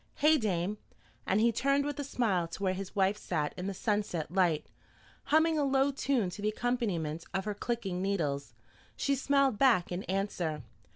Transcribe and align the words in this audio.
Hey, 0.15 0.39
dame?" 0.39 0.79
And 1.27 1.39
he 1.39 1.51
turned 1.51 1.85
with 1.85 1.99
a 1.99 2.03
smile 2.03 2.47
to 2.47 2.63
where 2.63 2.73
his 2.73 2.95
wife 2.95 3.17
sat 3.17 3.53
in 3.55 3.67
the 3.67 3.73
sunset 3.75 4.31
light, 4.31 4.65
humming 5.25 5.59
a 5.59 5.63
low 5.63 5.91
tune 5.91 6.31
to 6.31 6.41
the 6.41 6.49
accompaniment 6.49 7.23
of 7.35 7.45
her 7.45 7.53
clicking 7.53 8.01
needles. 8.01 8.55
She 8.97 9.13
smiled 9.13 9.59
back 9.59 9.91
in 9.91 10.01
answer. 10.05 10.63